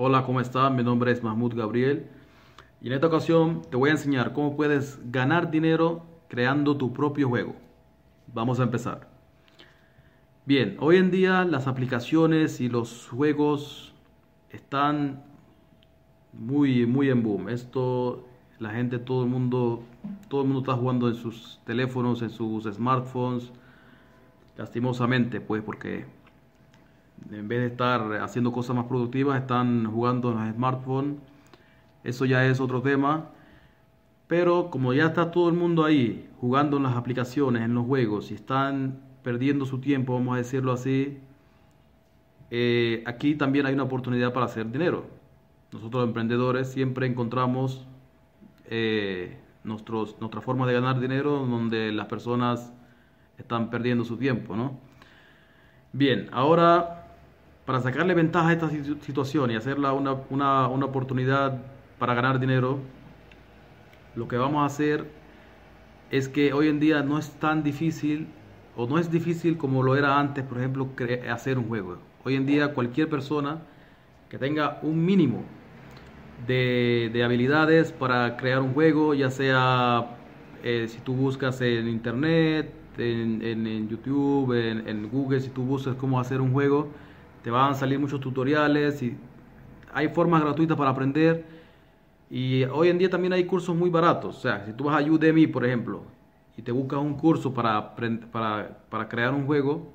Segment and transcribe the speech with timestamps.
[0.00, 0.76] Hola, ¿cómo están?
[0.76, 2.06] Mi nombre es Mahmoud Gabriel
[2.80, 7.28] y en esta ocasión te voy a enseñar cómo puedes ganar dinero creando tu propio
[7.28, 7.56] juego.
[8.32, 9.08] Vamos a empezar.
[10.46, 13.92] Bien, hoy en día las aplicaciones y los juegos
[14.50, 15.24] están
[16.32, 17.48] muy, muy en boom.
[17.48, 18.24] Esto,
[18.60, 19.82] la gente, todo el mundo,
[20.28, 23.50] todo el mundo está jugando en sus teléfonos, en sus smartphones.
[24.56, 26.06] Lastimosamente, pues, porque
[27.30, 31.16] en vez de estar haciendo cosas más productivas, están jugando en los smartphones.
[32.04, 33.30] Eso ya es otro tema.
[34.26, 38.30] Pero como ya está todo el mundo ahí jugando en las aplicaciones, en los juegos,
[38.30, 41.18] y están perdiendo su tiempo, vamos a decirlo así,
[42.50, 45.06] eh, aquí también hay una oportunidad para hacer dinero.
[45.72, 47.86] Nosotros los emprendedores siempre encontramos
[48.66, 52.72] eh, nuestros, nuestra forma de ganar dinero donde las personas
[53.38, 54.78] están perdiendo su tiempo, ¿no?
[55.92, 57.07] Bien, ahora
[57.68, 58.70] para sacarle ventaja a esta
[59.02, 61.60] situación y hacerla una, una, una oportunidad
[61.98, 62.78] para ganar dinero,
[64.16, 65.04] lo que vamos a hacer
[66.10, 68.26] es que hoy en día no es tan difícil
[68.74, 70.88] o no es difícil como lo era antes, por ejemplo,
[71.30, 71.98] hacer un juego.
[72.24, 73.58] Hoy en día cualquier persona
[74.30, 75.42] que tenga un mínimo
[76.46, 80.16] de, de habilidades para crear un juego, ya sea
[80.64, 85.96] eh, si tú buscas en internet, en, en, YouTube, en, en Google, si tú buscas
[85.96, 86.88] cómo hacer un juego,
[87.48, 89.16] te van a salir muchos tutoriales y
[89.94, 91.46] hay formas gratuitas para aprender.
[92.28, 94.36] Y hoy en día también hay cursos muy baratos.
[94.36, 96.02] O sea, si tú vas a Udemy, por ejemplo,
[96.58, 99.90] y te buscas un curso para, para, para crear un juego,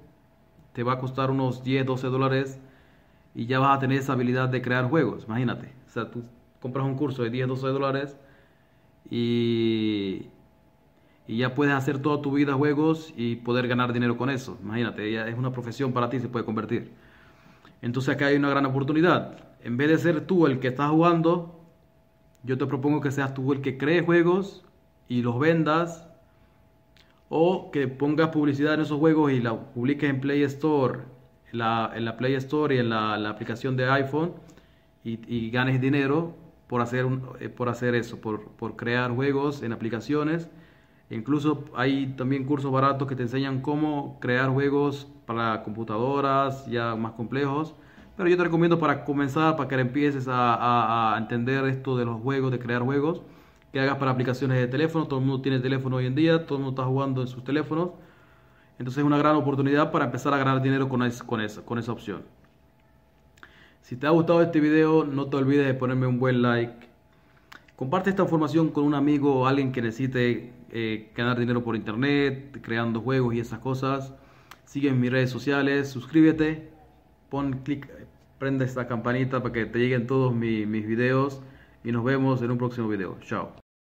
[0.74, 2.60] te va a costar unos 10, 12 dólares
[3.36, 5.26] y ya vas a tener esa habilidad de crear juegos.
[5.28, 5.76] Imagínate.
[5.86, 6.24] O sea, tú
[6.60, 8.18] compras un curso de 10, 12 dólares
[9.12, 10.26] y,
[11.28, 14.58] y ya puedes hacer toda tu vida juegos y poder ganar dinero con eso.
[14.64, 17.13] Imagínate, ya es una profesión para ti, se puede convertir.
[17.84, 19.38] Entonces acá hay una gran oportunidad.
[19.62, 21.60] En vez de ser tú el que está jugando,
[22.42, 24.64] yo te propongo que seas tú el que cree juegos
[25.10, 26.08] y los vendas
[27.28, 31.02] o que pongas publicidad en esos juegos y la publiques en Play Store,
[31.52, 34.32] en la, Play Store y en la, aplicación de iPhone
[35.04, 36.36] y, ganes dinero
[36.68, 37.06] por hacer,
[37.42, 40.50] eh, por hacer eso, por, por crear juegos en aplicaciones.
[41.10, 47.14] Incluso hay también cursos baratos que te enseñan cómo crear juegos para computadoras ya más
[47.14, 47.76] complejos.
[48.16, 52.52] Pero yo te recomiendo para comenzar, para que empieces a, entender esto de los juegos,
[52.52, 53.22] de crear juegos,
[53.72, 55.08] que hagas para aplicaciones de teléfono.
[55.08, 57.44] Todo el mundo tiene teléfono hoy en día, todo el mundo está jugando en sus
[57.44, 57.90] teléfonos.
[58.78, 61.92] Entonces es una gran oportunidad para empezar a ganar dinero con, con, esa, con esa
[61.92, 62.22] opción.
[63.82, 66.88] Si te ha gustado este video, no te olvides de ponerme un buen like.
[67.76, 72.60] Comparte esta información con un amigo o alguien que necesite eh, ganar dinero por internet,
[72.62, 74.14] creando juegos y esas cosas.
[74.66, 76.73] Sigue en mis redes sociales, suscríbete,
[77.34, 77.90] pon clic,
[78.38, 81.42] prende esta campanita para que te lleguen todos mis, mis videos
[81.84, 83.18] y nos vemos en un próximo video.
[83.22, 83.63] Chao.